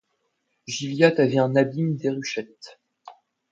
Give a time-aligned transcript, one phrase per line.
[0.67, 2.79] Gilliatt avait un abîme, Déruchette.